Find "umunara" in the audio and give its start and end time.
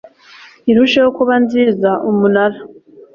2.09-2.57